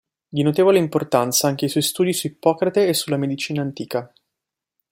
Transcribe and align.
Di 0.27 0.41
notevole 0.41 0.79
importanza 0.79 1.47
anche 1.47 1.65
i 1.65 1.69
suoi 1.69 1.83
studi 1.83 2.11
su 2.11 2.25
Ippocrate 2.25 2.87
e 2.87 2.93
sulla 2.95 3.17
medicina 3.17 3.61
antica. 3.61 4.11